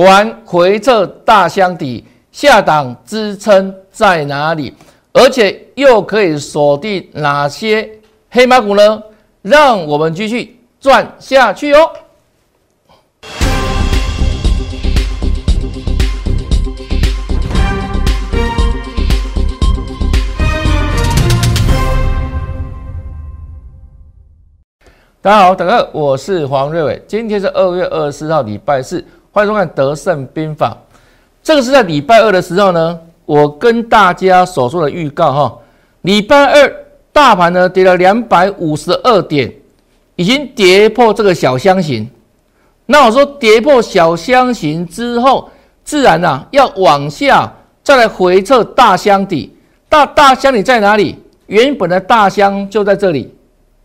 [0.00, 2.02] 果然回撤大箱底，
[2.32, 4.72] 下档支撑在哪里？
[5.12, 7.86] 而且又可以锁定哪些
[8.30, 9.02] 黑马股呢？
[9.42, 11.90] 让我们继续转下去哦。
[25.20, 27.02] 大家好，大家好，我是黄瑞伟。
[27.06, 30.76] 今天是二月二十四号，礼拜四，欢迎收看《德胜兵法》。
[31.40, 35.58] 这个是在礼拜二的时候呢，我跟大家所说的预告哈。
[36.02, 36.76] 礼拜二
[37.12, 39.52] 大盘呢跌了两百五十二点，
[40.16, 42.10] 已经跌破这个小箱型。
[42.86, 45.48] 那我说跌破小箱型之后，
[45.84, 47.52] 自然啊要往下
[47.84, 49.54] 再来回测大箱底。
[49.88, 51.16] 大大箱底在哪里？
[51.46, 53.32] 原本的大箱就在这里，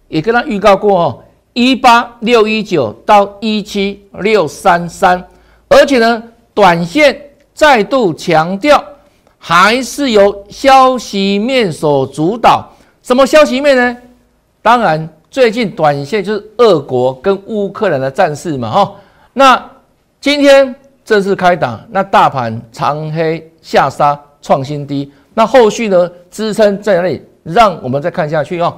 [0.08, 1.20] 也跟他预告过哦。
[1.54, 5.24] 一八六一九到一七六三三，
[5.68, 7.20] 而且呢，短线
[7.54, 8.84] 再度强调，
[9.38, 12.70] 还是由消息面所主导。
[13.02, 13.98] 什么消息面呢？
[14.62, 18.96] 当然，最近短线就是俄国跟乌克兰的战事嘛，哈。
[19.34, 19.70] 那
[20.20, 27.24] 今天正式开打，那大盘长黑下杀创新低，那后续呢支撑在哪里？
[27.44, 28.76] 让我们再看下去哦。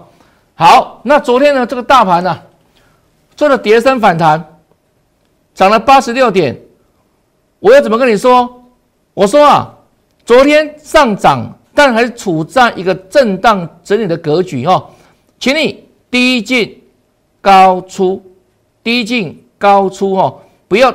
[0.55, 2.37] 好，那昨天呢这个大盘呢？
[3.35, 4.43] 做了叠升反弹，
[5.53, 6.59] 涨了八十六点。
[7.59, 8.63] 我要怎么跟你说？
[9.13, 9.73] 我说啊，
[10.25, 14.83] 昨天上涨，但还是处在一个震荡整理的格局哈。
[15.39, 16.83] 请你低进
[17.41, 18.21] 高出，
[18.83, 20.33] 低进高出哈，
[20.67, 20.93] 不要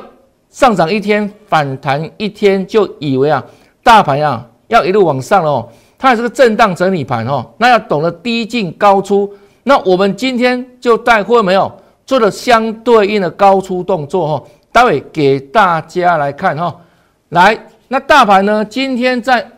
[0.49, 3.43] 上涨一天反弹一天就以为啊，
[3.83, 5.69] 大盘啊要一路往上了哦。
[5.97, 9.33] 它也是个震荡整理盘哦，那要懂得低进高出。
[9.63, 11.71] 那我们今天就带货没有？
[12.05, 14.43] 做了相对应的高出动作哈，
[14.73, 16.81] 待会给大家来看哈。
[17.29, 17.57] 来，
[17.87, 18.65] 那大盘呢？
[18.65, 19.49] 今天在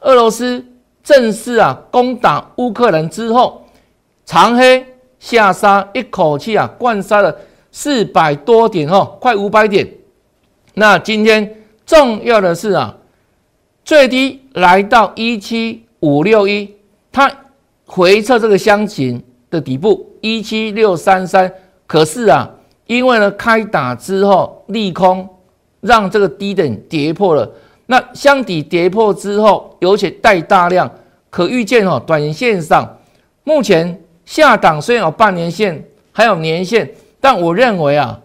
[0.00, 0.64] 俄罗斯
[1.02, 3.66] 正式啊攻打乌克兰之后，
[4.24, 4.86] 长黑
[5.18, 7.34] 下杀，一口气啊灌杀了
[7.72, 9.88] 四百多点哈，快五百点。
[10.74, 12.96] 那今天重要的是啊，
[13.84, 16.74] 最低来到一七五六一，
[17.10, 17.30] 它
[17.86, 21.52] 回测这个箱型的底部一七六三三。
[21.86, 22.48] 可是啊，
[22.90, 25.28] 因为呢开打之后利空，
[25.80, 27.48] 让这个低点跌破了。
[27.86, 30.90] 那箱底跌破之后，而且带大量，
[31.30, 32.98] 可预见哦，短线上
[33.44, 38.20] 目前下档虽然有半年线，还有年线，但我认为啊，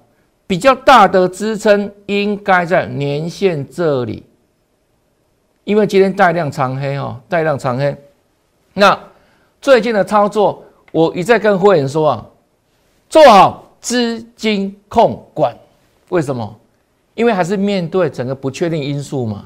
[0.48, 4.24] 比较大的支撑应该在年线这里。
[5.64, 7.96] 因为今天带量长黑哦，带量长黑。
[8.74, 8.98] 那
[9.62, 12.26] 最近的操作，我一再跟会员说啊。
[13.08, 15.56] 做好资金控管，
[16.10, 16.56] 为什么？
[17.14, 19.46] 因为还是面对整个不确定因素嘛，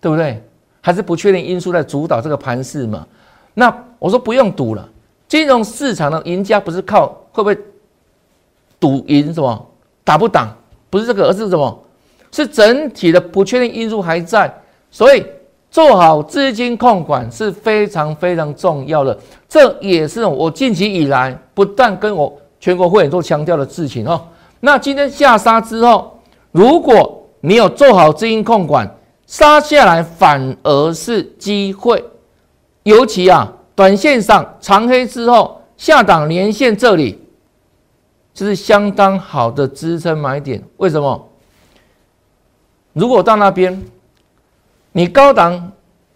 [0.00, 0.42] 对不对？
[0.80, 3.06] 还是不确定因素在主导这个盘势嘛。
[3.54, 4.88] 那我说不用赌了，
[5.28, 7.56] 金融市场的赢家不是靠会不会
[8.80, 9.70] 赌赢什么
[10.02, 10.52] 打不打，
[10.90, 11.82] 不是这个，而是什么？
[12.32, 14.52] 是整体的不确定因素还在，
[14.90, 15.24] 所以
[15.70, 19.16] 做好资金控管是非常非常重要的。
[19.48, 24.28] 这也是我近期以来不断跟我全国会员都强调的事情哦。
[24.60, 26.16] 那今天下杀之后，
[26.52, 28.88] 如果你有做好资金控管，
[29.26, 32.02] 杀下来反而是机会。
[32.84, 37.20] 尤其啊，短线上长黑之后下档连线这里，
[38.32, 40.62] 这是相当好的支撑买点。
[40.76, 41.28] 为什么？
[42.92, 43.82] 如果到那边，
[44.92, 45.72] 你高档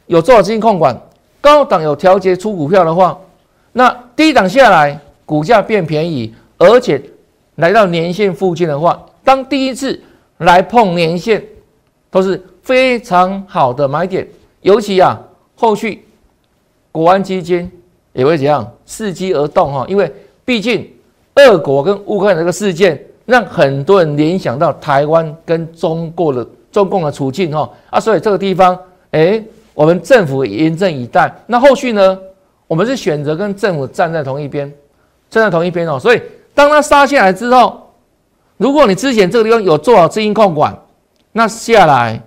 [0.07, 0.97] 有做好资金控管，
[1.41, 3.19] 高档有调节出股票的话，
[3.73, 5.01] 那低档下来。
[5.27, 7.03] 股价变便宜，而且
[7.57, 10.01] 来到年线附近的话，当第一次
[10.39, 11.45] 来碰年线，
[12.11, 14.27] 都是非常好的买点。
[14.63, 15.21] 尤其啊，
[15.57, 16.05] 后续
[16.93, 17.71] 国安基金
[18.13, 19.85] 也会怎样伺机而动哈？
[19.89, 20.13] 因为
[20.45, 20.89] 毕竟
[21.35, 28.79] 俄国跟乌克兰这个事件，让很多人联想到台湾跟中国的中共的处境哈啊，所以这个地方，
[29.11, 29.43] 哎，
[29.75, 31.35] 我们政府严阵以待。
[31.47, 32.19] 那后续呢，
[32.69, 34.73] 我们是选择跟政府站在同一边。
[35.29, 36.23] 站在同一边哦，所以
[36.55, 37.91] 当它杀下来之后，
[38.57, 40.75] 如果你之前这个地方有做好资金控管，
[41.33, 42.23] 那下来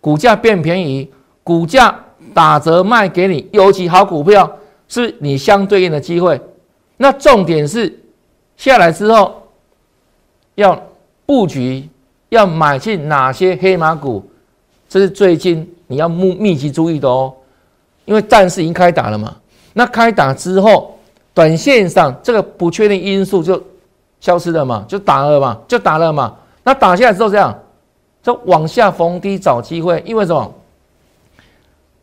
[0.00, 1.10] 股价变便宜，
[1.44, 1.98] 股价
[2.34, 4.58] 打折卖给你，尤其好股票
[4.88, 6.38] 是你相对应的机会。
[6.96, 7.98] 那重点是
[8.56, 9.42] 下来之后
[10.56, 10.78] 要
[11.24, 11.88] 布局，
[12.28, 14.28] 要买进哪些黑马股，
[14.88, 17.32] 这是最近你要密密集注意的哦，
[18.04, 19.36] 因为战事已经开打了嘛。
[19.72, 20.91] 那开打之后。
[21.34, 23.62] 短线上这个不确定因素就
[24.20, 26.36] 消失了嘛，就打了嘛，就打了嘛。
[26.62, 27.58] 那打下来之后这样，
[28.22, 30.54] 就往下逢低找机会，因为什么？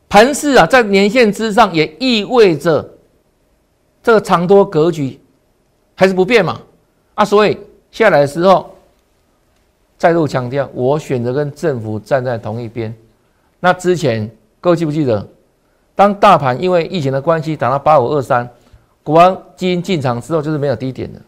[0.10, 2.90] 盘势啊，在年线之上，也意味着
[4.02, 5.20] 这个长多格局
[5.94, 6.60] 还是不变嘛？
[7.14, 7.58] 啊，所以
[7.92, 8.74] 下来的时候，
[10.00, 12.92] 再度强调，我选择跟政府站在同一边。
[13.60, 14.28] 那之前
[14.60, 15.26] 各位记不记得，
[15.96, 18.50] 当大盘因为疫情的关系涨到八五二三，
[19.10, 21.20] 国安基金进场之后，就是没有低点的，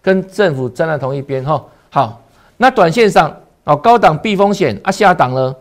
[0.00, 1.60] 跟政府站在同一边哈。
[1.90, 2.22] 好，
[2.58, 3.28] 那短线上
[3.64, 5.52] 啊，高档避风险啊，下档呢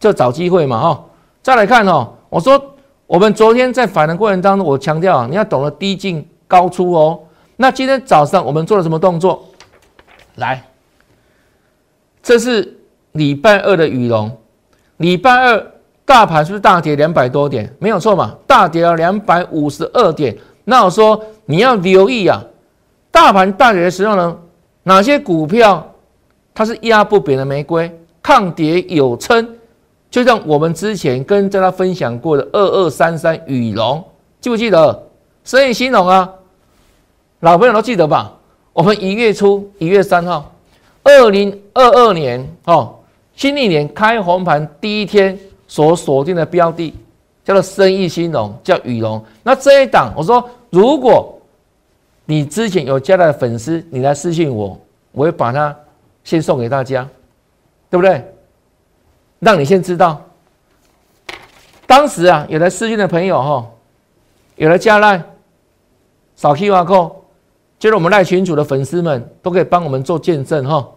[0.00, 1.04] 就找机会嘛哈。
[1.42, 2.58] 再来看哦，我说
[3.06, 7.20] 我们昨天在反弹过程当中，我强调啊，你要懂得低进高出哦。
[7.56, 9.44] 那今天早上我们做了什么动作？
[10.36, 10.64] 来，
[12.22, 12.78] 这是
[13.12, 14.34] 礼拜二的羽绒。
[14.96, 15.72] 礼拜二
[16.06, 17.70] 大盘是不是大跌两百多点？
[17.78, 20.34] 没有错嘛，大跌了两百五十二点。
[20.64, 22.42] 那我说你要留意啊，
[23.10, 24.36] 大盘大跌的时候呢，
[24.82, 25.94] 哪些股票
[26.54, 27.90] 它是压不扁的玫瑰，
[28.22, 29.56] 抗跌有撑？
[30.10, 34.02] 就像我们之前跟大家分享过的二二三三羽绒，
[34.40, 35.02] 记不记得？
[35.44, 36.30] 生意兴隆啊，
[37.40, 38.32] 老朋友都记得吧？
[38.72, 40.52] 我们一月初一月三号，
[41.02, 42.94] 二零二二年哦。
[43.36, 45.36] 新历年开红盘第一天
[45.66, 46.94] 所锁定的标的
[47.44, 49.22] 叫做生意兴隆，叫雨龙。
[49.42, 51.38] 那这一档，我说如果
[52.24, 54.80] 你之前有加的粉丝，你来私信我，
[55.12, 55.76] 我会把它
[56.24, 57.06] 先送给大家，
[57.90, 58.24] 对不对？
[59.40, 60.24] 让你先知道。
[61.86, 63.70] 当时啊，有来私信的朋友哈，
[64.56, 65.22] 有来加赖
[66.34, 67.12] 扫 Q R code，
[67.78, 70.88] 就是我们赖群主的粉丝们都可以帮我们做见证哈。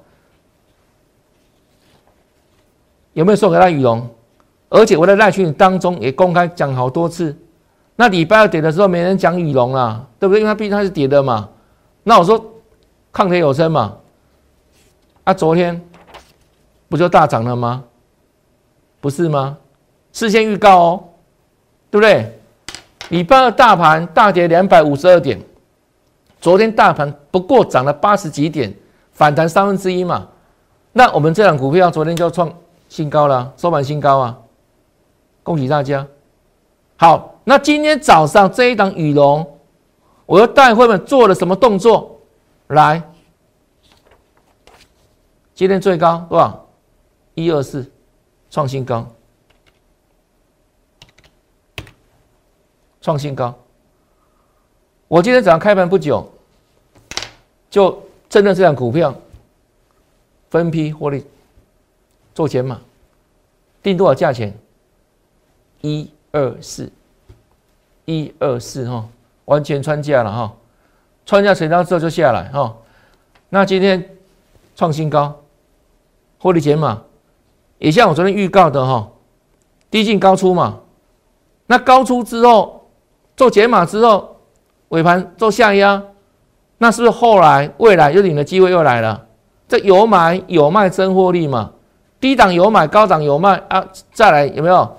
[3.12, 4.08] 有没有送给他羽绒？
[4.70, 7.36] 而且我在赖群当中也公开讲好多次。
[7.96, 10.42] 那礼拜二跌的时候没人讲羽绒啊，对不对？
[10.42, 11.50] 因为它毕竟它是跌的嘛。
[12.04, 12.44] 那我说
[13.12, 13.98] 抗跌有升嘛。
[15.24, 15.82] 啊，昨天
[16.90, 17.84] 不就大涨了吗？
[19.00, 19.58] 不是吗？
[20.12, 21.04] 事先预告哦，
[21.90, 22.40] 对不对？
[23.10, 25.40] 礼拜二大盘大跌两百五十二点，
[26.42, 28.74] 昨天大盘不过涨了八十几点，
[29.12, 30.28] 反弹三分之一嘛。
[30.92, 32.52] 那我们这档股票昨天就创。
[32.90, 34.38] 新高了，收盘新高啊！
[35.48, 36.06] 恭喜大家。
[36.98, 39.58] 好，那今天早上这一档羽绒，
[40.26, 42.20] 我要带会们做了什么动作？
[42.68, 43.02] 来，
[45.56, 46.68] 今天最高多少？
[47.34, 47.90] 一二四，
[48.50, 49.08] 创新高，
[53.00, 53.56] 创新高。
[55.08, 56.30] 我今天早上开盘不久，
[57.70, 59.16] 就针对这档股票
[60.50, 61.26] 分批获利。
[62.36, 62.82] 做减码，
[63.82, 64.54] 定多少价钱？
[65.82, 66.92] 一二四，
[68.06, 69.08] 一二四哈，
[69.46, 70.54] 完全穿价了哈，
[71.26, 72.76] 穿价成交之后就下来哈。
[73.50, 74.18] 那今天
[74.76, 75.42] 创新高，
[76.40, 77.02] 获利减码，
[77.78, 79.10] 也像我昨天预告的哈，
[79.90, 80.80] 低进高出嘛。
[81.68, 82.90] 那高出之后
[83.36, 84.38] 做减码之后，
[84.90, 86.02] 尾盘做下压，
[86.78, 89.26] 那是不是后来未来又领的机会又来了？
[89.68, 91.72] 这有买有卖真获利嘛？
[92.20, 93.86] 低档有买，高档有卖啊！
[94.12, 94.98] 再来有没有？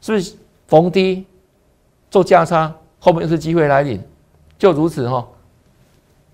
[0.00, 0.34] 是不是
[0.66, 1.24] 逢低
[2.10, 2.72] 做价差？
[2.98, 3.98] 后面又是机会来临，
[4.58, 5.26] 就如此哈。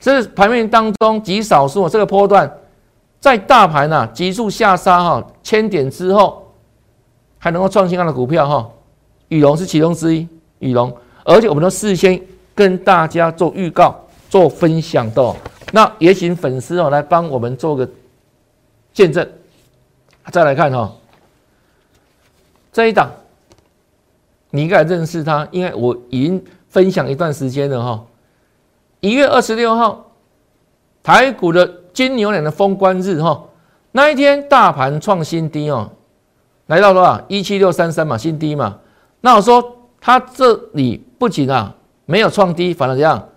[0.00, 2.52] 这是盘面当中极少数，这个波段
[3.20, 6.52] 在大盘呐急速下杀哈千点之后，
[7.38, 8.70] 还能够创新高的股票哈，
[9.28, 10.26] 羽绒是其中之一。
[10.58, 10.92] 羽绒，
[11.24, 12.20] 而且我们都事先
[12.54, 13.94] 跟大家做预告、
[14.28, 15.36] 做分享的，
[15.70, 17.88] 那也请粉丝哦来帮我们做个
[18.92, 19.28] 见证。
[20.32, 20.92] 再来看哈，
[22.72, 23.10] 这一档
[24.56, 28.02] 你应该认识他，因为我已经分享一段时间了哈。
[29.00, 30.10] 一月二十六号，
[31.02, 33.44] 台股的金牛年的封关日哈，
[33.92, 35.90] 那一天大盘创新低哦，
[36.68, 37.20] 来到多少？
[37.28, 38.78] 一七六三三嘛，新低嘛。
[39.20, 39.62] 那我说
[40.00, 41.74] 它这里不仅啊
[42.06, 43.28] 没有创低，反而怎样？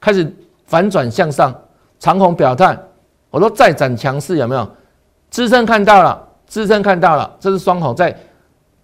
[0.00, 0.34] 开始
[0.66, 1.54] 反转向上，
[2.00, 2.76] 长虹表态，
[3.30, 4.68] 我说再展强势有没有？
[5.30, 8.18] 支撑看到了，支撑看到了，这是双红，在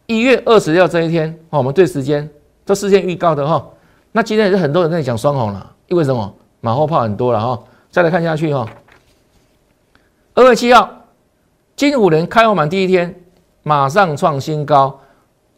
[0.07, 2.29] 一月二十六这一天，我们对时间
[2.65, 3.69] 都事先预告的哈。
[4.13, 6.35] 那今天也是很多人跟你讲双红了，因为什么？
[6.61, 7.63] 马后炮很多了哈。
[7.91, 8.69] 再来看下去哈，
[10.35, 10.91] 二月七号，
[11.77, 13.15] 金五年开红盘第一天，
[13.63, 15.01] 马上创新高，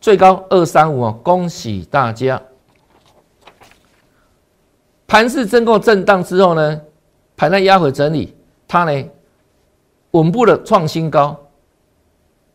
[0.01, 2.41] 最高二三五哦，恭喜大家。
[5.07, 6.81] 盘势震够震荡之后呢，
[7.37, 8.37] 盘在压回整理，
[8.67, 9.09] 它呢？
[10.11, 11.37] 稳步的创新高，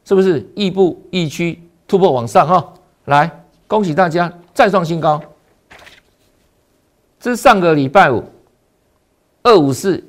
[0.06, 1.63] 是不是亦步亦趋
[1.94, 2.74] 突破往上哈？
[3.06, 3.30] 来，
[3.68, 5.22] 恭喜大家再创新高。
[7.20, 8.24] 这是上个礼拜五
[9.44, 10.04] 二五四，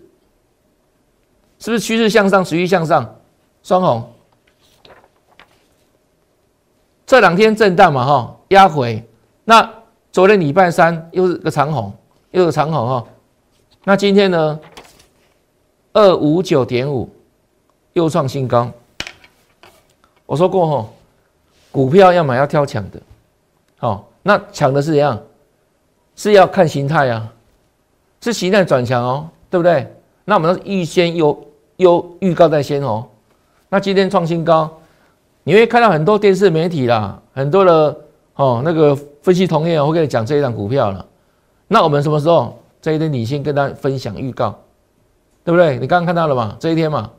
[1.58, 3.16] 是不是趋势向上，持续向上？
[3.62, 4.10] 双红，
[7.04, 9.06] 这两天震荡嘛哈，压回。
[9.44, 9.70] 那
[10.10, 11.92] 昨天礼拜三又是个长红，
[12.30, 13.06] 又是长红哈。
[13.84, 14.58] 那今天呢，
[15.92, 17.14] 二五九点五
[17.92, 18.72] 又创新高。
[20.24, 20.88] 我说过哈，
[21.74, 23.00] 股票要买要挑抢的，
[23.78, 25.20] 好，那抢的是怎样？
[26.14, 27.28] 是要看形态啊，
[28.20, 29.92] 是形态转强哦，对不对？
[30.24, 31.36] 那我们预先有
[31.74, 33.04] 有预告在先哦。
[33.68, 34.70] 那今天创新高，
[35.42, 37.96] 你会看到很多电视媒体啦，很多的
[38.36, 41.04] 哦那个分析同业会跟你讲这一档股票了。
[41.66, 44.56] 那我们什么时候这一天你先跟大家分享预告，
[45.42, 45.76] 对不对？
[45.78, 46.56] 你刚刚看到了嘛？
[46.60, 47.10] 这一天嘛，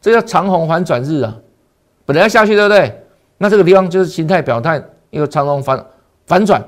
[0.00, 1.36] 这叫长虹反转日啊，
[2.04, 2.98] 本来要下去，对不对？
[3.42, 4.80] 那这个地方就是形态表态，
[5.10, 5.86] 一个长虹反
[6.26, 6.64] 反转。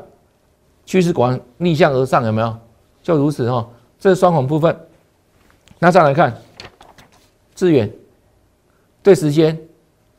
[0.85, 2.53] 趋势果然逆向而上，有没有？
[3.01, 3.65] 就如此哈，
[3.97, 4.77] 这是双红部分。
[5.79, 6.37] 那再来看，
[7.55, 7.89] 资源
[9.05, 9.57] 对时间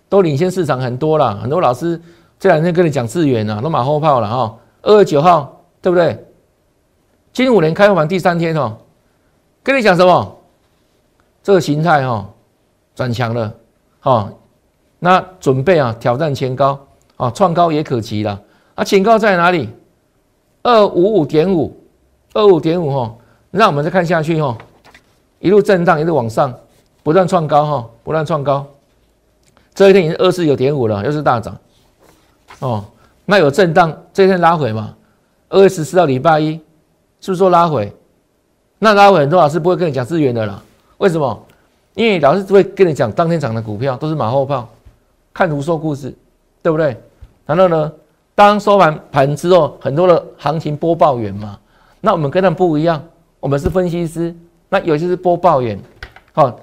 [0.08, 1.36] 都领先市场很多了。
[1.42, 2.02] 很多老师
[2.40, 4.58] 这两天跟你讲资源啊，都马后炮了哈。
[4.82, 6.26] 二月九号，对不对？
[7.34, 8.78] 金五年开盘第三天哦，
[9.62, 10.38] 跟你讲什么？
[11.44, 12.30] 这个形态哈
[12.96, 13.54] 转强了，
[14.00, 14.32] 哈，
[15.00, 16.80] 那准备啊挑战前高
[17.18, 18.40] 啊，创高也可期了。
[18.76, 19.70] 啊，前高在哪里？
[20.64, 21.76] 二五五点五，
[22.34, 23.16] 二五点五哈，
[23.52, 24.58] 那我们再看下去哈，
[25.40, 26.54] 一路震荡，一路往上，
[27.04, 28.66] 不断创高哈，不断创高。
[29.74, 31.56] 这一天已经二四九点五了，又是大涨
[32.60, 32.84] 哦。
[33.26, 34.96] 那有震荡，这一天拉回嘛？
[35.50, 36.54] 二月十四号礼拜一，
[37.22, 37.94] 是不是说拉回？
[38.80, 40.62] 那拉回很多老师不会跟你讲资源的啦，
[40.98, 41.46] 为什么？
[41.94, 44.68] 因为老师只会跟你讲当天涨的股票都是马后炮，
[45.36, 46.16] 看图说故事，
[46.64, 46.98] 对不对？
[47.46, 47.92] 然后呢？
[48.34, 51.58] 当收完盘之后，很多的行情播报员嘛，
[52.02, 53.02] 那我们跟他们不一样，
[53.40, 54.36] 我们是分析师，
[54.68, 55.80] 那有些是播报员。
[56.34, 56.60] 好，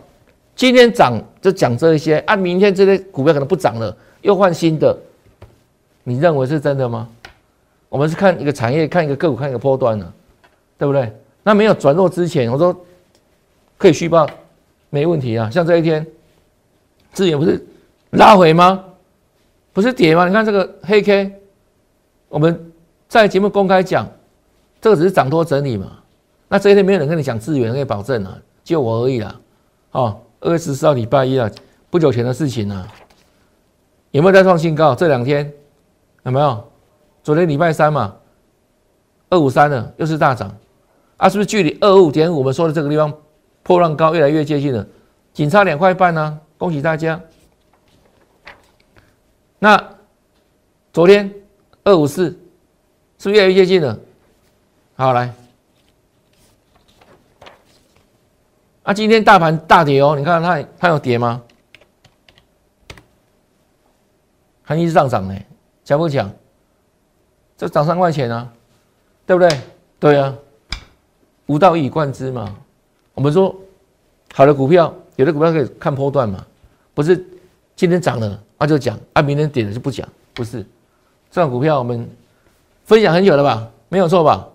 [0.55, 4.95] 今天涨就讲这一些啊，明天这些股票可能不涨了，又换新的，
[6.05, 7.09] 你认为是真的吗？
[7.89, 10.13] 我们是看一个产业，看一个个股，看一个波段呢，
[10.77, 11.11] 对不对？
[11.43, 12.77] 那没有转弱之前，我说
[13.79, 14.27] 可以续报，
[14.91, 15.49] 没问题啊。
[15.49, 16.07] 像这一天，
[17.15, 17.65] 资源不是
[18.13, 18.85] 拉回吗？
[19.73, 20.27] 不是跌吗？
[20.27, 21.41] 你看这个黑 K。
[22.29, 22.73] 我们
[23.09, 24.09] 在节目公开讲，
[24.81, 25.99] 这个只是涨多整理嘛。
[26.49, 29.39] 那这一天没有人跟你讲资源可以保证啊，就我而已啦。
[29.91, 31.51] 哦，二月十四号礼拜一啊，
[31.91, 32.89] 不久前的事情啊，
[34.13, 34.95] 有没有再创新高？
[34.95, 35.53] 这两天
[36.23, 36.65] 有没有？
[37.23, 38.17] 昨天礼拜三嘛，
[39.29, 40.55] 二五三了，又是大涨
[41.19, 43.13] 啊，是不是距离二五点五我们说的这个地方
[43.63, 44.87] 破浪高越来越接近了？
[45.33, 47.21] 仅差两块半呢，恭喜大家。
[49.63, 49.97] 那
[50.93, 51.33] 昨天。
[51.85, 52.27] 二五四，
[53.19, 53.99] 是不是越来越接近了？
[54.95, 55.35] 好，来，
[58.85, 61.43] 啊，今天大盘大跌哦，你看它它有跌吗？
[64.63, 65.37] 还一直上涨呢，
[65.85, 66.33] 强不强？
[67.57, 68.53] 这涨三块钱啊，
[69.27, 69.61] 对不对？
[69.99, 70.33] 对啊，
[71.47, 72.57] 无道一以贯之嘛。
[73.15, 73.53] 我们说
[74.35, 76.47] 好的股票，有的股票可以看波段嘛，
[76.95, 77.17] 不是
[77.75, 80.65] 今天涨了啊就讲，啊明天跌了就不讲，不是。
[81.33, 82.09] 这种股票我们
[82.85, 83.69] 分享很久了吧？
[83.89, 84.49] 没有错吧？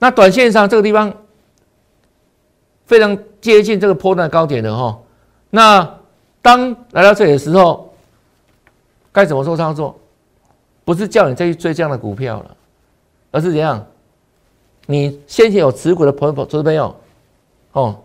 [0.00, 1.14] 那短线上这个地方
[2.86, 4.98] 非常接近这个波段高点的哈。
[5.50, 5.98] 那
[6.42, 7.94] 当来到这里的时候，
[9.12, 9.96] 该怎么做操作？
[10.84, 12.56] 不是叫你再去追这样的股票了，
[13.30, 13.86] 而是怎样？
[14.86, 16.94] 你先前有持股的朋友、投资朋友，
[17.72, 18.02] 哦，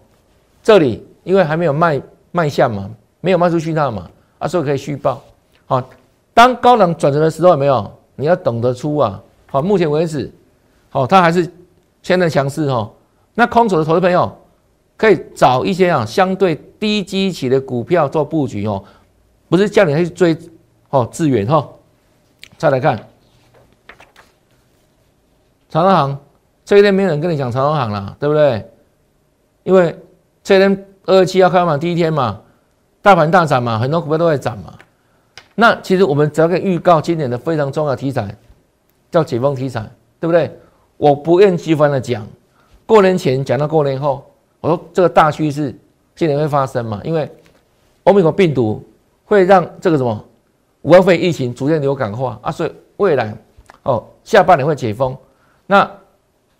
[0.62, 2.00] 这里因为还没有卖
[2.32, 2.90] 卖向嘛，
[3.20, 5.22] 没有卖出去那嘛，啊，所以可以续报，
[5.68, 5.88] 好。
[6.32, 7.92] 当高冷转折的时候，有没有？
[8.16, 9.22] 你要懂得出啊！
[9.48, 10.32] 好，目前为止，
[10.90, 11.52] 好，它还是
[12.02, 12.90] 现在强势哈。
[13.34, 14.38] 那空手的投资朋友
[14.96, 18.82] 可以找一些啊相对低基期的股票做布局哦，
[19.50, 20.38] 不是叫你去追
[20.90, 21.68] 哦致远哈。
[22.58, 22.98] 再来看
[25.70, 26.18] 长隆行，
[26.64, 28.66] 这一天没有人跟你讲长隆行了，对不对？
[29.64, 29.98] 因为
[30.42, 32.42] 这一天二七要开盘第一天嘛，
[33.10, 34.72] 大盘大涨嘛，很多股票都在涨嘛。
[35.56, 38.36] 那其实我们只要个预告今年的非常重要题材，
[39.10, 39.82] 叫解封题材，
[40.20, 40.56] 对不对？
[40.96, 42.24] 我不厌其烦的讲，
[42.86, 44.24] 过年前讲到过年后，
[44.62, 45.76] 我说这个大趋势
[46.16, 47.02] 今年会发生嘛？
[47.04, 47.28] 因为
[48.04, 48.88] 欧美国病毒
[49.26, 50.24] 会让这个什么
[50.84, 53.36] 武汉肺疫情逐渐流感化啊，所以未来
[53.82, 55.18] 哦下半年会解封。
[55.66, 55.90] 那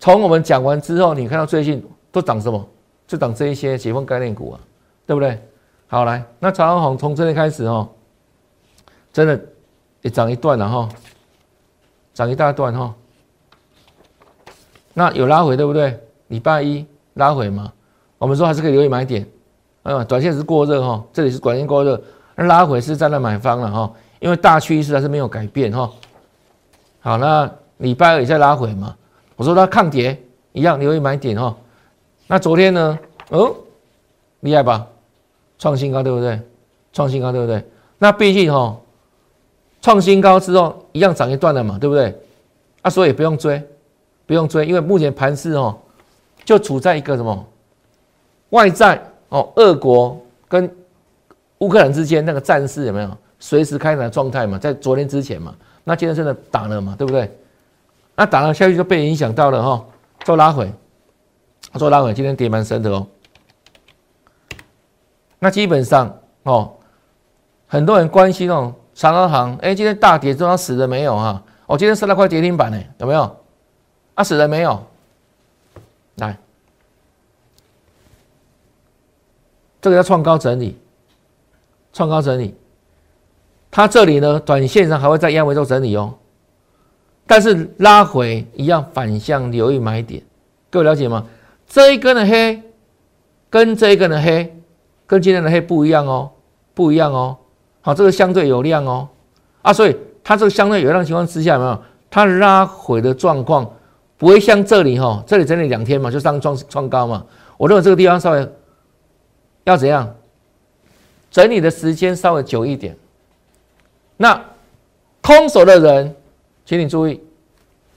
[0.00, 1.80] 从我们讲完之后，你看到最近
[2.10, 2.68] 都涨什么？
[3.06, 4.60] 就涨这一些解封概念股啊，
[5.06, 5.40] 对不对？
[5.90, 7.88] 好来，那长虹从这里开始哦。
[9.12, 9.40] 真的
[10.02, 10.88] 也涨一段了哈，
[12.14, 12.94] 涨一大段哈。
[14.94, 15.98] 那有拉回对不对？
[16.28, 17.72] 礼拜一拉回嘛，
[18.18, 19.26] 我们说还是可以留意买点。
[19.82, 22.00] 嗯，短线是过热哈，这里是短线过热。
[22.36, 25.90] 拉回是站在买方了哈，因为大趋势还是没有改变哈。
[27.00, 28.96] 好，那礼拜二也在拉回嘛，
[29.34, 30.16] 我说它抗跌
[30.52, 31.56] 一样留意买点哈。
[32.28, 32.96] 那昨天呢？
[33.30, 33.56] 哦，
[34.38, 34.86] 厉害吧？
[35.60, 36.40] 创新高对不对？
[36.92, 37.64] 创新高对不对？
[37.98, 38.76] 那毕竟哈，
[39.80, 42.18] 创新高之后一样涨一段了嘛，对不对？
[42.82, 43.62] 啊，所以不用追，
[44.26, 45.78] 不用追，因为目前盘势哦，
[46.44, 47.46] 就处在一个什么
[48.48, 50.68] 外在哦，俄国跟
[51.58, 54.58] 乌克兰之间那个战事有没有随时开展的状态嘛？
[54.58, 57.30] 在昨天之前嘛，那今天真的打了嘛，对不对？
[58.16, 59.84] 那打了下去就被影响到了哈，
[60.24, 60.72] 做拉回，
[61.74, 63.06] 做拉回，今天跌蛮深的哦。
[65.40, 66.76] 那基本上哦。
[67.72, 71.40] 很多人关心哦，长安行，哎，今天大跌之后死了没有啊？
[71.66, 73.36] 哦，今天杀了块跌停板呢，有没有？
[74.16, 74.84] 啊，死了没有？
[76.16, 76.36] 来，
[79.80, 80.76] 这个要创高整理，
[81.92, 82.56] 创高整理，
[83.70, 86.18] 它这里呢，短线上还会在压位做整理哦，
[87.28, 90.24] 但是拉回一样反向留意买点，
[90.70, 91.24] 各位了解吗？
[91.68, 92.60] 这一根的黑
[93.48, 94.59] 跟这一根的黑
[95.10, 96.30] 跟今天的黑不一样哦，
[96.72, 97.36] 不一样哦。
[97.80, 99.08] 好，这个相对有量哦，
[99.60, 103.68] 啊，所以它这个相对有量情况之下，有没有它拉回的状况
[104.16, 107.26] 不会像这里哈，这里整理两天嘛，就上创创高嘛。
[107.56, 108.48] 我认为这个地方稍微
[109.64, 110.14] 要怎样
[111.28, 112.96] 整理的时间稍微久一点。
[114.16, 114.40] 那
[115.20, 116.14] 空手的人，
[116.64, 117.20] 请你注意，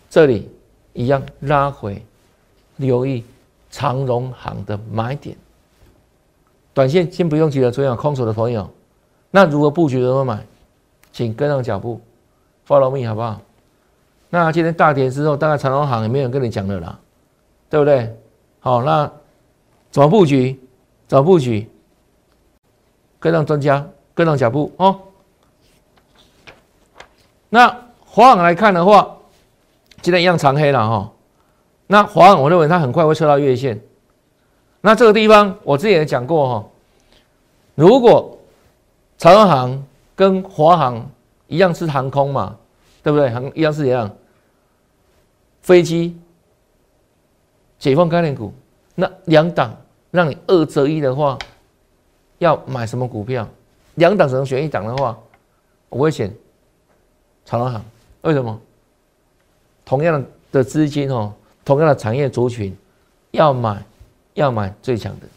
[0.10, 0.50] 这里
[0.94, 2.04] 一样拉回，
[2.78, 3.24] 留意
[3.70, 5.38] 长荣行的买点。
[6.74, 8.70] 短线先不用急着追啊，空手的朋友。
[9.32, 10.00] 那如何布局？
[10.00, 10.46] 如何买？
[11.12, 12.02] 请跟上脚步
[12.68, 13.40] ，follow me，好不好？
[14.30, 17.00] 那今天大跌之后，大概长隆行也没有人跟你讲了啦，
[17.70, 18.16] 对不对？
[18.60, 19.12] 好，那
[19.92, 20.60] 怎么布局？
[21.08, 21.70] 怎么布局？
[23.20, 25.00] 跟上专家，跟上脚步哦。
[27.50, 27.68] 那
[28.06, 29.18] 华航来看的话，
[30.02, 31.12] 今天一样长黑了哈。
[31.86, 33.80] 那华航，我认为它很快会测到月线。
[34.86, 36.70] 那这个地方，我之前也讲过哈，
[37.74, 38.38] 如果
[39.18, 39.82] 长航
[40.14, 41.10] 跟华航
[41.48, 42.58] 一样是航空嘛，
[43.02, 43.30] 对不对？
[43.30, 44.14] 航一样是一样，
[45.62, 46.20] 飞机
[47.80, 48.54] 解放概念股，
[48.94, 49.74] 那两档
[50.12, 51.40] 让你二择一的话，
[52.40, 53.48] 要买什么股票？
[53.96, 55.18] 两档只能选一档的话，
[55.88, 56.30] 我会选
[57.46, 57.82] 长航。
[58.24, 58.60] 为什么？
[59.86, 62.78] 同样的资金哦，同样的产业族群，
[63.32, 63.82] 要买
[64.34, 65.28] 要买最强的。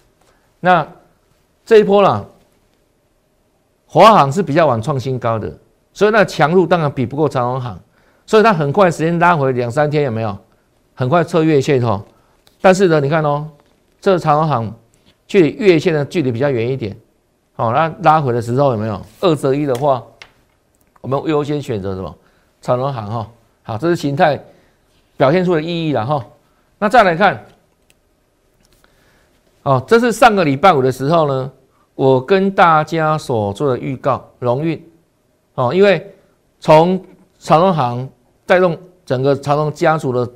[0.60, 0.86] 那
[1.64, 2.24] 这一波啦。
[3.88, 5.50] 华航是比较晚创新高的，
[5.92, 7.78] 所以那强度当然比不过长荣航，
[8.26, 10.36] 所以它很快时间拉回两三天有没有？
[10.94, 12.04] 很快测月线哦。
[12.60, 13.48] 但是呢，你看哦，
[14.00, 14.74] 这个长荣航
[15.26, 16.94] 距离月线的距离比较远一点，
[17.54, 20.02] 好，那拉回的时候有没有二择一的话，
[21.00, 22.14] 我们优先选择什么？
[22.60, 23.30] 长荣航哈，
[23.62, 24.38] 好，这是形态
[25.16, 26.22] 表现出的意义了哈。
[26.78, 27.42] 那再来看，
[29.66, 31.50] 哦，这是上个礼拜五的时候呢。
[31.96, 34.78] 我跟大家所做的预告，荣运
[35.54, 36.14] 哦，因为
[36.60, 37.02] 从
[37.38, 38.06] 长荣行
[38.44, 38.76] 带动
[39.06, 40.30] 整个长荣家族的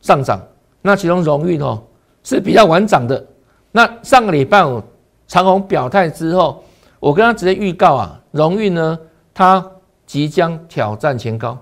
[0.00, 0.40] 上涨，
[0.80, 1.82] 那其中荣运哦
[2.24, 3.22] 是比较晚涨的。
[3.70, 4.82] 那上个礼拜五
[5.26, 6.64] 长虹表态之后，
[6.98, 8.98] 我跟他直接预告啊，荣运呢
[9.34, 9.62] 它
[10.06, 11.58] 即将挑战前高，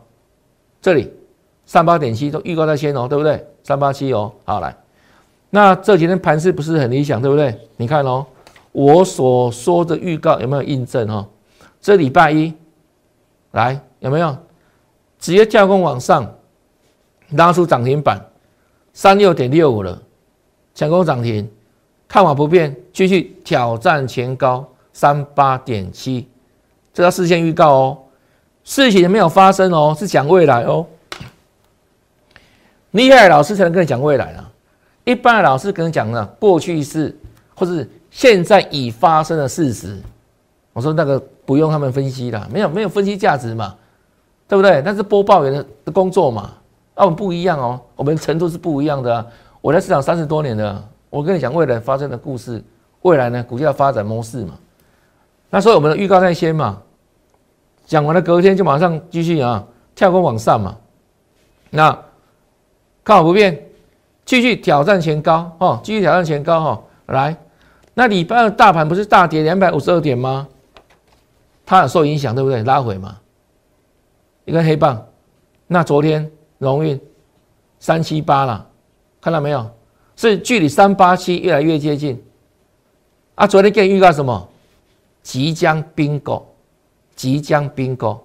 [0.80, 1.12] 这里
[1.66, 3.44] 三八点七都预告在先哦，对不对？
[3.64, 4.76] 三八七哦，好来，
[5.50, 7.58] 那这几天盘势不是很理想，对不对？
[7.76, 8.24] 你看哦。
[8.72, 11.26] 我所说的预告有没有印证哈？
[11.80, 12.54] 这礼拜一
[13.50, 14.36] 来有没有
[15.18, 16.32] 直接架空往上
[17.30, 18.24] 拉出涨停板
[18.92, 20.00] 三六点六五了，
[20.72, 21.50] 强攻涨停，
[22.06, 26.28] 看法不变，继续挑战前高三八点七，
[26.94, 27.98] 这要事先预告哦，
[28.62, 30.86] 事情没有发生哦，是讲未来哦。
[32.92, 34.49] 厉害的老师才能跟你讲未来啊，
[35.04, 37.16] 一般的老师跟你讲呢，过去式
[37.54, 37.88] 或是。
[38.12, 39.96] 现在已发生的事实，
[40.72, 43.76] 我说那个不用他们分析了，没有没有分析价值嘛，
[44.48, 44.82] 对不对？
[44.84, 46.50] 那是播报员的工作嘛，
[46.96, 49.24] 啊，我们不一样哦，我们程度是不一样的。
[49.60, 52.60] 我在市场三十多年的，我跟你讲未来发生的故事，
[53.02, 54.54] 未来呢股价发展模式嘛。
[55.48, 56.82] 那所以我们的预告在先嘛，
[57.86, 60.76] 讲完了隔天就马上继续啊跳空往上嘛，
[61.70, 61.96] 那
[63.04, 63.69] 看好不变，
[64.30, 67.36] 继续挑战前高哦，继续挑战前高哦，来。
[67.94, 70.46] 那礼拜二大盘不是大跌两百五十二点吗？
[71.66, 72.62] 它有受影响，对不对？
[72.62, 73.18] 拉回嘛，
[74.44, 75.04] 一根黑棒。
[75.66, 77.00] 那昨天荣运
[77.80, 78.64] 三七八了，
[79.20, 79.68] 看到没有？
[80.14, 82.22] 是距离三八七越来越接近。
[83.34, 84.48] 啊，昨天给你预告什么？
[85.24, 86.44] 即将 bingo，
[87.16, 88.20] 即将 bingo。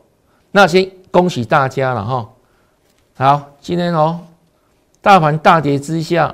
[0.51, 2.29] 那先恭喜大家了哈。
[3.15, 4.19] 好，今天哦，
[5.05, 6.33] 大盘大跌之下，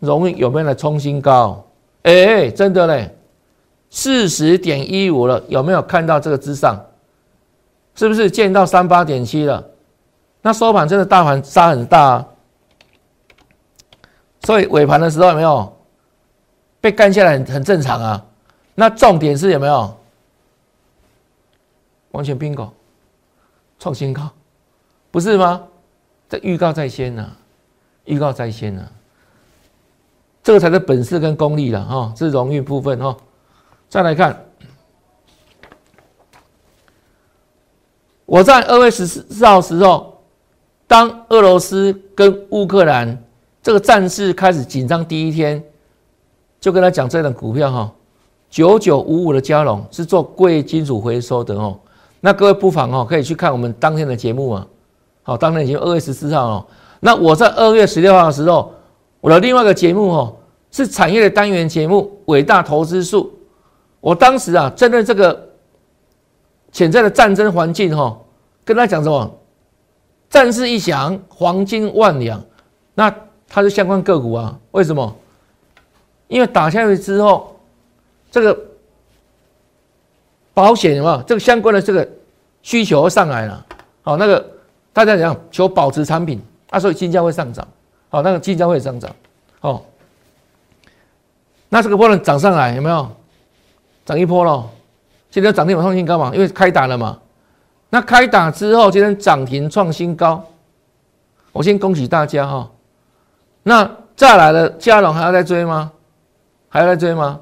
[0.00, 1.64] 容易有没有来冲新高？
[2.02, 3.16] 哎，真的嘞，
[3.88, 6.84] 四十点一五了，有没有看到这个之上？
[7.94, 9.64] 是不是见到三八点七了？
[10.42, 12.28] 那收盘真的大盘杀很大，啊，
[14.42, 15.72] 所以尾盘的时候有没有
[16.80, 18.26] 被干下来很很正常啊？
[18.74, 19.96] 那重点是有没有
[22.10, 22.70] 完全 bingo
[23.78, 24.28] 创新高，
[25.12, 25.62] 不是吗？
[26.28, 27.30] 这预告在先呢，
[28.08, 28.88] 预告在先呢，
[30.42, 33.16] 这个才是本事跟功力了哈，是荣誉部分哈。
[33.88, 34.44] 再来看，
[38.24, 40.20] 我在二月十四号时候，
[40.86, 43.22] 当俄罗斯跟乌克兰
[43.62, 45.62] 这个战事开始紧张第一天，
[46.58, 47.92] 就跟他讲这档股票哈。
[48.50, 51.78] 九九五五的加龙是做贵金属回收的哦，
[52.20, 54.66] 那各位不妨哦可以去看我们当天的节目啊，
[55.22, 56.66] 好，当天已经二月十四号哦。
[57.00, 58.72] 那我在二月十六号的时候，
[59.20, 60.36] 我的另外一个节目哦
[60.70, 63.24] 是产业的单元节目《伟大投资术》，
[64.00, 65.48] 我当时啊针对这个
[66.72, 68.18] 潜在的战争环境哈，
[68.64, 69.38] 跟他讲什么？
[70.30, 72.44] 战事一响，黄金万两，
[72.94, 73.14] 那
[73.48, 74.58] 它是相关个股啊？
[74.72, 75.16] 为什么？
[76.28, 77.54] 因为打下去之后。
[78.30, 78.54] 这个
[80.52, 82.06] 保险啊这个相关的这个
[82.60, 83.66] 需求上来了？
[84.02, 84.46] 好，那个
[84.92, 86.38] 大家怎样求保值产品
[86.70, 86.78] 啊？
[86.78, 87.66] 所以金价会上涨，
[88.08, 89.14] 好，那个金价会上涨，
[89.60, 89.82] 哦，
[91.68, 93.10] 那这个波段涨上来有没有
[94.04, 94.68] 涨一波了？
[95.30, 96.30] 今天涨停创新高嘛？
[96.34, 97.18] 因为开打了嘛。
[97.90, 100.44] 那开打之后，今天涨停创新高，
[101.52, 102.70] 我先恭喜大家哈。
[103.62, 105.92] 那再来了嘉龙还要再追吗？
[106.68, 107.40] 还要再追吗？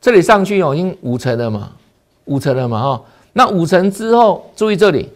[0.00, 1.72] 这里上去哦，已经五成了嘛，
[2.24, 3.02] 五成了嘛哈。
[3.34, 5.10] 那五成之后，注意这里，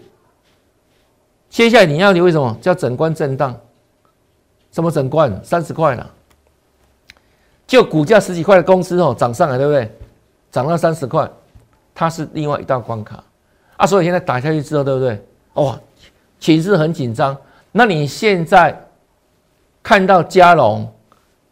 [1.56, 2.54] 接下来你要留意什么？
[2.60, 3.58] 叫整关震荡，
[4.72, 5.42] 什么整关？
[5.42, 6.10] 三十块了，
[7.66, 9.90] 就股价十几块的公司哦，涨上来对不对？
[10.50, 11.26] 涨到三十块，
[11.94, 13.24] 它是另外一道关卡
[13.78, 13.86] 啊。
[13.86, 15.26] 所以现在打下去之后，对不对？
[15.54, 15.80] 哇，
[16.38, 17.34] 情势很紧张。
[17.72, 18.78] 那你现在
[19.82, 20.86] 看到加龙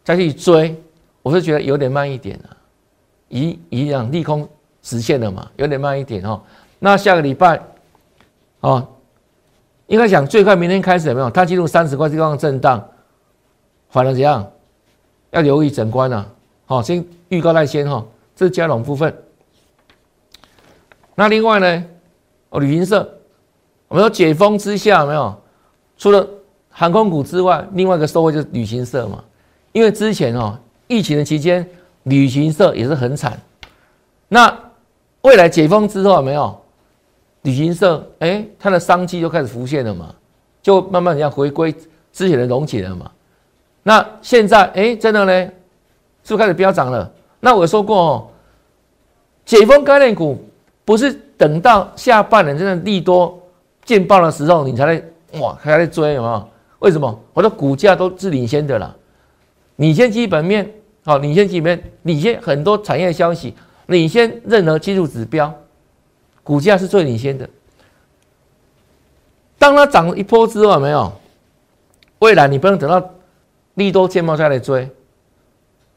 [0.03, 0.79] 再去追，
[1.23, 2.57] 我是觉得有点慢一点了。
[3.29, 4.47] 一一样利空
[4.83, 5.49] 实现了嘛？
[5.55, 6.39] 有点慢一点哦。
[6.77, 7.59] 那下个礼拜，
[8.59, 8.87] 哦，
[9.87, 11.29] 应该讲最快明天开始有没有？
[11.29, 12.83] 它进入三十块地方震荡，
[13.89, 14.51] 反而怎样？
[15.31, 16.27] 要留意整关了。
[16.65, 18.05] 好，先预告在先哈。
[18.35, 19.15] 这是加龙部分。
[21.15, 21.85] 那另外呢？
[22.49, 23.09] 哦，旅行社，
[23.87, 25.35] 我们说解封之下有没有？
[25.97, 26.27] 除了
[26.69, 29.23] 航空股之外，另外一个收获就是旅行社嘛。
[29.71, 31.67] 因为之前哦，疫情的期间。
[32.05, 33.35] 旅行社也是很惨，
[34.27, 34.55] 那
[35.21, 36.55] 未来解封之后有没有
[37.45, 38.05] 旅行社？
[38.19, 40.13] 哎，它的商机就开始浮现了嘛，
[40.61, 41.73] 就慢慢要回归
[42.11, 43.09] 之前的溶解了嘛。
[43.83, 45.31] 那现在哎，真的呢，
[46.23, 47.09] 是不是开始飙涨了？
[47.39, 48.27] 那我说过哦，
[49.45, 50.43] 解封概念股
[50.83, 53.39] 不是等到下半年真的利多
[53.85, 55.01] 见报的时候，你才来
[55.39, 56.49] 哇，还在追有没有？
[56.79, 57.17] 为什么？
[57.33, 58.93] 我的股价都是领先的啦，
[59.77, 60.69] 领先基本面。
[61.07, 63.53] 好，领先基本面，领先很多产业消息，
[63.85, 65.53] 领先任何技术指标，
[66.45, 67.49] 股价是最领先的。
[69.57, 71.11] 当它涨一波之后，没有，
[72.19, 73.03] 未来你不能等到
[73.73, 74.89] 利多见报再来追，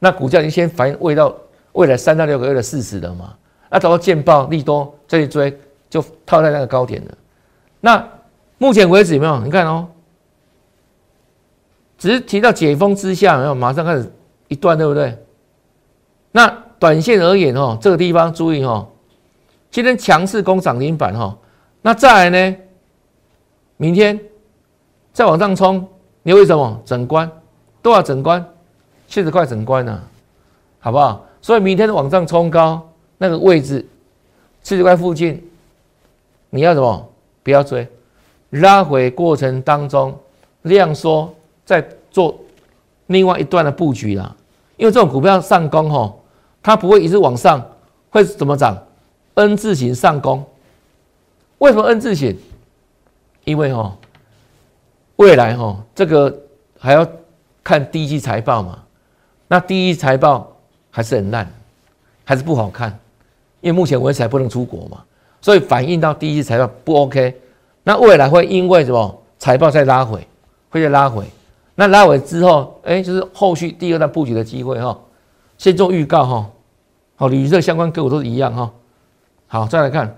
[0.01, 1.33] 那股价已经先反映未到
[1.73, 3.37] 未来三到六个月的事实了嘛？
[3.71, 5.57] 那等到见报利多再去追，
[5.91, 7.15] 就套在那个高点了。
[7.81, 8.09] 那
[8.57, 9.39] 目前为止有没有？
[9.45, 9.87] 你看哦，
[11.99, 14.11] 只是提到解封之下，没有马上开始。
[14.49, 15.15] 一段对不对？
[16.33, 18.89] 那短线而言哦，这个地方注意哦，
[19.71, 21.37] 今天强势攻涨停板哈，
[21.83, 22.57] 那再来呢？
[23.77, 24.19] 明天
[25.13, 25.87] 再往上冲，
[26.23, 27.31] 你为什么整关？
[27.83, 28.45] 多少整关？
[29.07, 30.03] 七十块整关呢？
[30.81, 31.25] 好不好？
[31.41, 32.87] 所以明天往上冲高
[33.19, 33.87] 那个位置，
[34.63, 35.43] 七十块附近，
[36.51, 37.09] 你要什么？
[37.43, 37.87] 不要追，
[38.51, 40.19] 拉回过程当中
[40.63, 41.33] 量缩，
[41.65, 42.39] 再做
[43.07, 44.35] 另外一段的布局啦。
[44.77, 46.23] 因为这种股票上攻吼，
[46.63, 47.65] 它不会一直往上，
[48.11, 48.77] 会怎么涨
[49.39, 50.45] ？N 字形上攻。
[51.59, 52.37] 为什么 N 字形？
[53.45, 53.97] 因为吼，
[55.17, 56.37] 未来吼这个
[56.79, 57.07] 还要
[57.63, 58.81] 看第一季财报嘛。
[59.47, 60.53] 那第一季财报
[60.91, 61.51] 还是很烂，
[62.25, 62.91] 还是不好看。
[63.61, 65.03] 因为目前为止还不能出国嘛，
[65.41, 67.41] 所以反映到第一季财报不 OK。
[67.85, 70.27] 那未来会因为什么财报再拉回，
[70.69, 71.25] 会再拉回。
[71.75, 74.99] 那拉回之后，哎，就是后续第二段布局的机会哈。
[75.57, 76.51] 先做预告哈，
[77.17, 78.71] 好，旅色相关个股都是一样哈。
[79.51, 80.15] 好，再来看，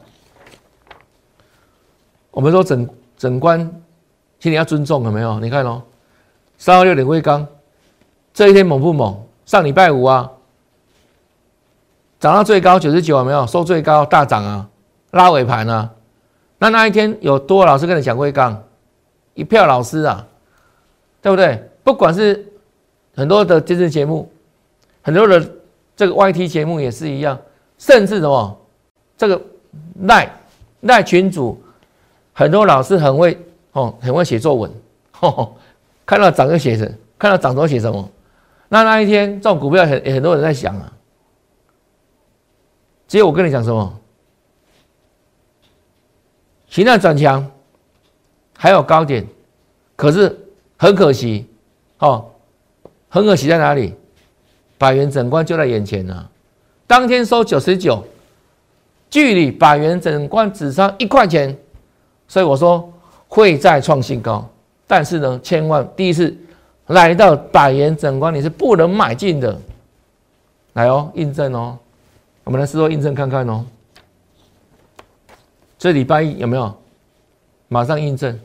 [2.32, 3.60] 我们说整整关，
[4.40, 5.38] 请你要尊重，有没有？
[5.38, 5.80] 你看哦，
[6.58, 7.46] 三二六点微钢，
[8.34, 9.24] 这一天猛不猛？
[9.46, 10.28] 上礼拜五啊，
[12.18, 13.46] 涨到最高九十九，有没有？
[13.46, 14.68] 收最高大涨啊，
[15.12, 15.90] 拉尾盘啊。
[16.58, 18.64] 那那一天有多少老师跟你讲微钢？
[19.34, 20.26] 一票老师啊，
[21.22, 21.70] 对不对？
[21.84, 22.52] 不管是
[23.14, 24.28] 很多的电视节目，
[25.02, 25.40] 很多的
[25.94, 27.38] 这个 YT 节目也是一样，
[27.78, 28.59] 甚至什么
[29.20, 29.38] 这个
[30.04, 30.34] 赖
[30.80, 31.62] 赖群主，
[32.32, 33.38] 很多老师很会
[33.72, 34.72] 哦，很会写作文，
[36.06, 38.10] 看到涨就写什，看到涨都写什么。
[38.70, 40.90] 那那一天这种股票很很多人在想啊，
[43.08, 44.00] 只有我跟你讲什么，
[46.70, 47.46] 形态转强。
[48.56, 49.26] 还有高点，
[49.96, 50.38] 可是
[50.76, 51.46] 很可惜，
[51.98, 52.30] 哦，
[53.08, 53.94] 很可惜在哪里？
[54.78, 56.28] 百元整关就在眼前呢，
[56.86, 58.02] 当天收九十九，
[59.10, 61.54] 距离百元整关只差一块钱，
[62.28, 62.90] 所以我说
[63.28, 64.48] 会再创新高，
[64.86, 66.34] 但是呢，千万第一次
[66.86, 69.58] 来到百元整关你是不能买进的，
[70.74, 71.76] 来哦，印证哦，
[72.44, 73.64] 我们来试做印证看看哦，
[75.76, 76.74] 这礼拜一有没有？
[77.68, 78.38] 马上印证。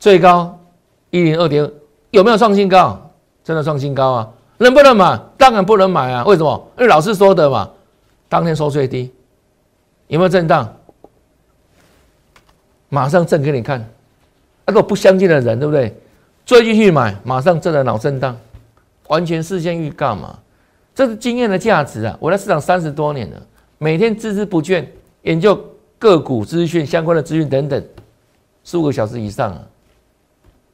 [0.00, 0.58] 最高
[1.10, 1.70] 一零二点，
[2.10, 2.98] 有没有创新高？
[3.44, 4.28] 真的创新高啊！
[4.58, 5.18] 能不能买？
[5.36, 6.24] 当然不能买啊！
[6.24, 6.68] 为什么？
[6.78, 7.68] 因为老师说的嘛。
[8.28, 9.12] 当天收最低，
[10.10, 10.76] 有没有震荡？
[12.88, 13.88] 马上震给你看。
[14.66, 15.96] 那个不相信的人，对不对？
[16.44, 18.36] 追进去买，马上震了脑震荡，
[19.06, 20.36] 完全事先预告嘛。
[20.94, 22.16] 这是经验的价值啊！
[22.20, 23.40] 我在市场三十多年了，
[23.78, 24.84] 每天孜孜不倦
[25.22, 25.58] 研究
[25.98, 27.82] 个股资讯、相关的资讯等等，
[28.64, 29.62] 十五个小时以上啊。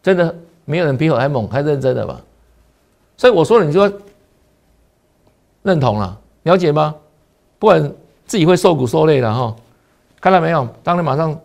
[0.03, 2.19] 真的没有人比我还猛还认真的吧？
[3.19, 3.81] 所以我说了你就
[5.63, 6.95] 认同了，了解吗？
[7.59, 7.93] 不然
[8.27, 9.55] 自己会受苦受累的哈。
[10.21, 10.69] 看到没有？
[10.83, 11.39] 当天马上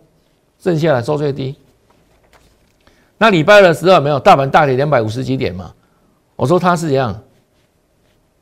[0.58, 1.56] 剩下来收最低。
[3.18, 5.72] 那礼拜二的时候没有大盘大跌两百五十几点嘛？
[6.34, 7.22] 我说它是怎样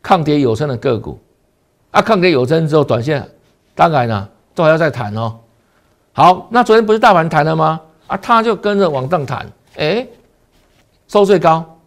[0.01, 1.19] 抗跌有声的个股
[1.91, 2.01] 啊？
[2.01, 3.29] 抗跌有声之后，短线
[3.75, 5.39] 当然了都还要再谈哦。
[6.13, 7.79] 好，那昨天不是大盘谈了吗？
[8.07, 9.47] 啊，它就跟着往上弹。
[9.77, 10.07] 哎，
[11.09, 11.79] 收最高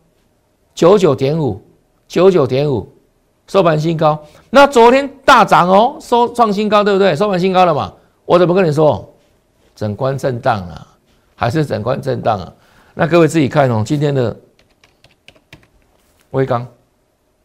[0.75, 1.59] 九九点五，
[2.07, 2.87] 九九点五，
[3.53, 4.19] 收盘新高。
[4.49, 7.15] 那昨天大涨哦，收创新高，对不对？
[7.15, 7.93] 收盘新高了嘛？
[8.25, 9.07] 我怎么跟你说？
[9.75, 10.87] 整关震荡啊，
[11.35, 12.51] 还是整关震荡啊？
[12.95, 13.83] 那各位自己看哦。
[13.85, 14.35] 今天的
[16.31, 16.65] 微钢，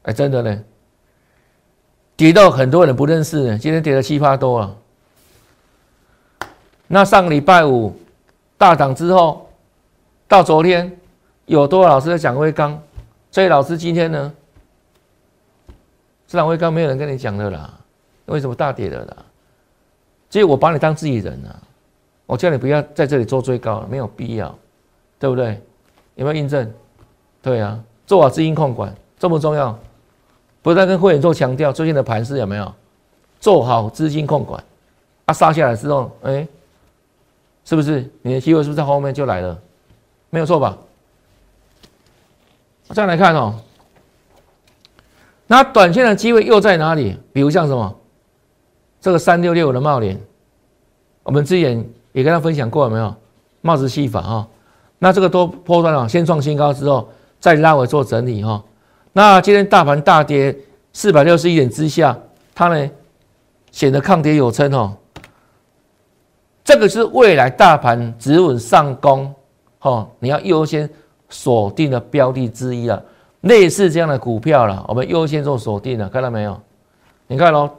[0.05, 0.59] 哎，真的呢，
[2.17, 3.59] 跌到很多人不认识呢。
[3.59, 4.75] 今天跌了七八多了。
[6.87, 7.95] 那上个礼拜五
[8.57, 9.45] 大涨之后。
[10.27, 10.95] 到昨天
[11.45, 12.79] 有多少老师在讲微钢？
[13.31, 14.33] 所以老师今天呢，
[16.29, 17.75] 这档微钢没有人跟你讲的啦。
[18.27, 19.17] 为什么大跌的啦？
[20.31, 21.57] 所以我把你当自己人啊，
[22.27, 24.55] 我叫你不要在这里做最高，没有必要，
[25.19, 25.61] 对不对？
[26.17, 26.71] 有没有印证？
[27.41, 29.77] 对啊，做好资金控管重不重要？
[30.61, 32.71] 不断跟会员做强调，最近的盘势有没有
[33.41, 34.63] 做好资金控管？
[35.25, 36.47] 啊，杀下来之后，哎，
[37.65, 39.59] 是不是你的机会是不是在后面就来了？
[40.29, 40.77] 没有错吧？
[42.89, 43.55] 再来看哦，
[45.49, 47.19] 那短线的机会又在哪里？
[47.33, 47.99] 比如像什么，
[49.01, 50.21] 这个三六六的帽脸，
[51.23, 53.13] 我们之前也跟他分享过，了没有？
[53.63, 54.49] 帽子戏法哈，
[54.99, 57.09] 那这个多波段啊，先创新高之后
[57.41, 58.63] 再拉回做整理哈。
[59.13, 60.57] 那今天大盘大跌
[60.93, 62.17] 四百六十一点之下，
[62.55, 62.91] 它呢
[63.73, 64.95] 显得抗跌有撑哦。
[66.63, 69.35] 这个是未来大盘止稳上攻。
[69.81, 70.89] 哦，你要优先
[71.31, 73.01] 锁定的标的之一啊，
[73.43, 76.61] 类似这样的股票了，我们优先做锁定了，看到没有？
[77.27, 77.71] 你看喽，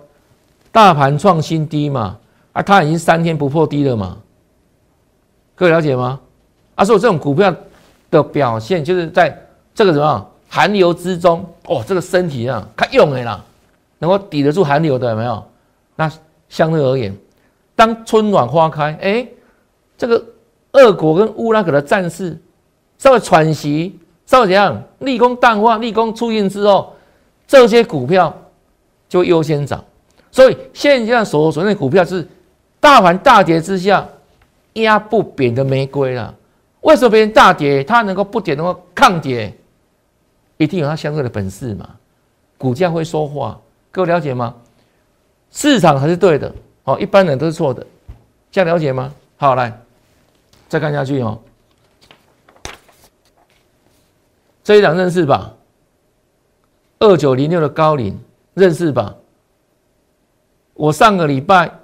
[0.72, 2.18] 大盘创新低嘛，
[2.54, 4.18] 啊，它已经三天不破低了嘛，
[5.56, 6.20] 各位了解吗？
[6.76, 7.54] 啊，所以这种股票
[8.10, 9.38] 的表现就是在
[9.74, 13.44] 这个什么寒流之中，哦，这个身体啊，它用的啦，
[13.98, 15.44] 能够抵得住寒流的有没有？
[15.96, 16.12] 那
[16.48, 17.16] 相对而言，
[17.76, 19.28] 当春暖花开，哎，
[19.98, 20.24] 这个。
[20.74, 22.40] 俄国跟乌拉克的战事
[23.00, 23.98] 稍微喘息，
[24.30, 24.80] 稍微怎样？
[25.00, 26.94] 立功淡化，立功出现之后，
[27.48, 28.32] 这些股票
[29.10, 29.84] 就优先涨。
[30.32, 32.28] 所以现在所所谓的股票是
[32.80, 34.08] 大盘大跌之下
[34.74, 36.36] 压不扁的玫瑰了。
[36.82, 39.52] 为什么别人大跌，它能够不跌，能够抗跌？
[40.58, 41.90] 一定有它相对的本事嘛？
[42.60, 44.54] 股价会说话，各位了解吗？
[45.50, 47.84] 市场还是对的，哦，一般人都是错的，
[48.52, 49.12] 这样了解吗？
[49.38, 49.76] 好，来。
[50.68, 51.40] 再看下去哦，
[54.70, 55.56] 这一档认识吧？
[57.00, 58.16] 二九零六的高龄
[58.54, 59.16] 认识吧？
[60.76, 61.80] 我上个礼拜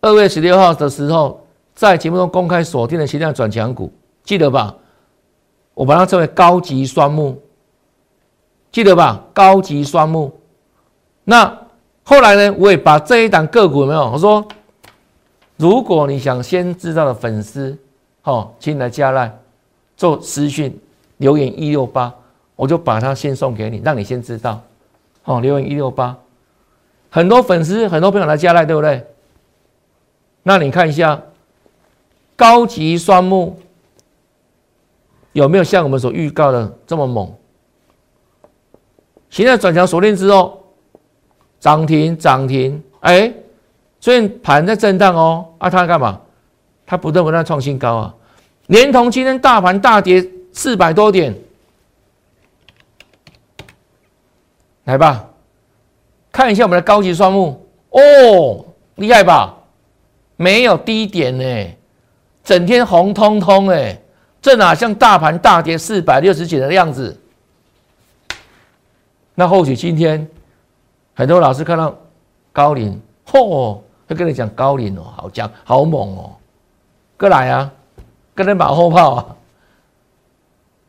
[0.00, 3.92] 二月十六号的时候，在节目中公开锁定的形态转强股，
[4.24, 4.74] 记得吧？
[5.74, 7.40] 我把它称为高级双木，
[8.72, 9.24] 记得吧？
[9.32, 10.36] 高级双木。
[11.22, 11.56] 那
[12.02, 12.56] 后来呢？
[12.58, 14.10] 我也把这一档个股有没有？
[14.10, 14.44] 我说，
[15.56, 17.78] 如果你想先知道的粉丝，
[18.24, 19.38] 哦，请你来加来
[19.96, 20.76] 做私讯
[21.18, 22.12] 留言一六八，
[22.56, 24.60] 我就把它先送给你，让你先知道。
[25.24, 26.16] 哦，留言一六八，
[27.10, 29.06] 很多粉丝、很多朋友来加来，对不对？
[30.42, 31.20] 那你看一下
[32.34, 33.58] 高级双木。
[35.32, 37.32] 有没有像我们所预告的这么猛？
[39.30, 40.64] 现在转强锁定之后，
[41.60, 43.32] 涨停涨停，哎，
[44.00, 46.20] 虽然盘在震荡哦，啊，它干嘛？
[46.86, 48.14] 它不断不断创新高啊！
[48.68, 50.26] 连同今天大盘大跌
[50.58, 51.32] 四百多点，
[54.86, 55.30] 来吧，
[56.32, 58.64] 看一下我们的高级双目哦，
[58.96, 59.54] 厉害吧？
[60.34, 61.76] 没有低点呢，
[62.42, 63.96] 整天红彤彤哎。
[64.42, 67.16] 这哪像大盘大跌四百六十几的样子？
[69.36, 70.28] 那或许今天
[71.14, 71.96] 很多老师看到
[72.52, 76.32] 高龄，嚯，会跟你讲高龄哦，好讲好猛哦，
[77.16, 77.70] 过来啊，
[78.34, 79.36] 跟人马后炮啊！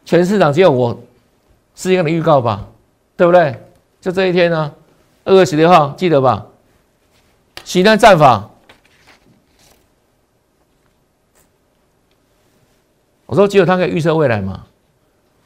[0.09, 0.99] 全市场只有我
[1.75, 2.67] 是一样的预告吧，
[3.15, 3.55] 对不对？
[4.01, 4.73] 就这一天呢，
[5.23, 6.47] 二月十六号，记得吧？
[7.63, 8.49] 西南战法。
[13.27, 14.65] 我说只有他可以预测未来嘛？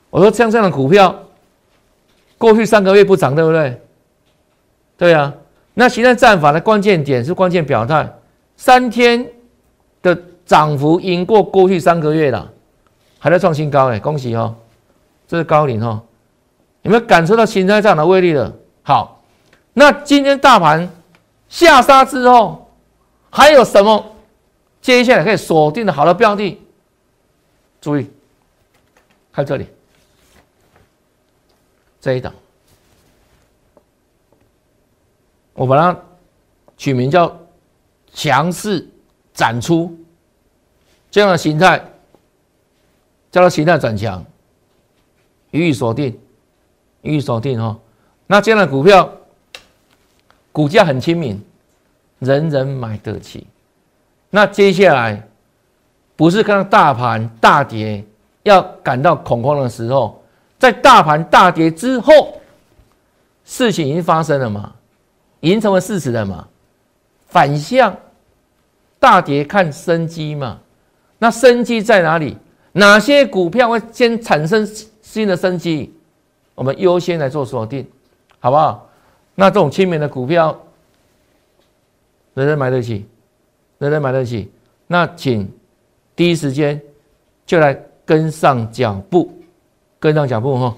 [0.10, 1.14] 我说像这样的股票，
[2.38, 3.82] 过去三个月不涨，对不对？
[4.96, 5.34] 对啊。
[5.74, 8.10] 那现在战法的关键点是关键表态，
[8.56, 9.30] 三天
[10.02, 12.50] 的涨幅赢过过去三个月了，
[13.24, 14.54] 还在创新高哎，恭喜哦！
[15.26, 16.04] 这是高龄哦，
[16.82, 18.54] 有没有感受到新在涨的威力了？
[18.82, 19.24] 好，
[19.72, 20.90] 那今天大盘
[21.48, 22.70] 下杀之后，
[23.30, 24.14] 还有什么
[24.82, 26.62] 接下来可以锁定的好的标的？
[27.80, 28.12] 注意，
[29.32, 29.70] 看这里，
[32.02, 32.34] 这一档，
[35.54, 35.98] 我把它
[36.76, 37.34] 取名叫
[38.14, 38.86] “强势
[39.34, 39.98] 展出”
[41.10, 41.82] 这样的形态，
[43.34, 44.24] 叫做形态转强，
[45.52, 46.18] 予以锁定，
[47.02, 47.78] 予以锁定哈。
[48.28, 49.12] 那这样的股票，
[50.54, 51.44] 股价很亲民，
[52.20, 53.46] 人人买得起。
[54.30, 55.28] 那接下来。
[56.16, 58.06] 不是看到大盘大跌
[58.44, 60.24] 要感到恐慌的时候，
[60.60, 62.40] 在大盘大跌之后，
[63.44, 64.74] 事情已经发生了嘛，
[65.40, 66.48] 已经成为事实了嘛。
[67.26, 67.98] 反向
[69.00, 70.60] 大跌看生机嘛，
[71.18, 72.38] 那生机在哪里？
[72.74, 74.68] 哪些股票会先产生
[75.02, 75.94] 新的生机？
[76.54, 77.88] 我们优先来做锁定，
[78.40, 78.90] 好不好？
[79.36, 80.56] 那这种亲民的股票，
[82.36, 83.06] 人人买得起，
[83.80, 84.52] 人人买得起，
[84.86, 85.50] 那请。
[86.16, 86.80] 第一时间
[87.44, 89.32] 就来跟上脚步，
[90.00, 90.76] 跟上脚步哈。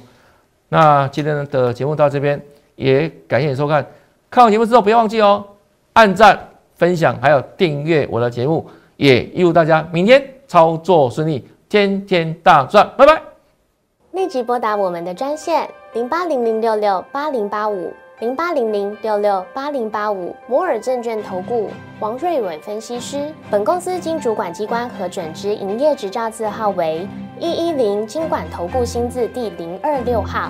[0.70, 2.42] 那今天的节目到这边，
[2.78, 3.86] 也感谢你收看。
[4.30, 5.46] 看完节目之后，不要忘记哦，
[5.92, 6.40] 按赞、
[6.76, 8.66] 分享，还有订阅我的节目。
[8.96, 13.22] 也预祝大家明天操作顺利，天天大赚，拜拜。
[14.12, 17.94] 立即拨打我们的专线零八零零六六八零八五。
[18.20, 27.06] 零八零零六六八零八五摩尔证券投顾王瑞伟分析师，本公司经主管机关核准之营业执照字号为
[27.42, 30.50] 一一零金管投顾新字第零二六号。